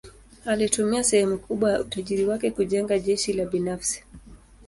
Alitumia 0.45 1.03
sehemu 1.03 1.37
kubwa 1.39 1.71
ya 1.71 1.81
utajiri 1.81 2.25
wake 2.25 2.51
kujenga 2.51 2.99
jeshi 2.99 3.33
la 3.33 3.45
binafsi. 3.45 4.03